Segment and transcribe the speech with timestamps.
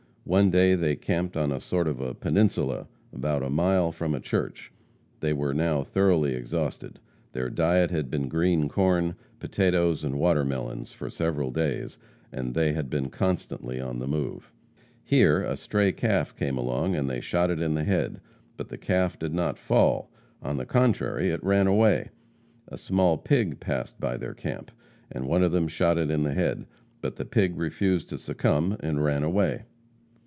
[0.23, 4.13] One day they camped on a sort of a peninsula, about half a mile from
[4.13, 4.71] a church.
[5.19, 6.99] They were now thoroughly exhausted.
[7.33, 11.97] Their diet had been green corn, potatoes and watermelons for several days,
[12.31, 14.51] and they had been constantly on the move.
[15.03, 18.21] Here a stray calf came along and they shot it in the head,
[18.57, 20.11] but the calf did not fall,
[20.41, 22.09] on the contrary, it ran away.
[22.69, 24.71] A small pig passed by their camp,
[25.11, 26.67] and one of them shot him in the head.
[27.01, 29.63] But the pig refused to succumb, and ran away.